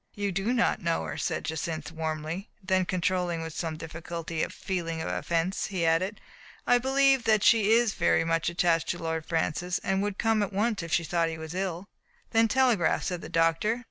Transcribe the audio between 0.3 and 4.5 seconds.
do not know her," said Jacynth warmly; then, controlling with some difficulty a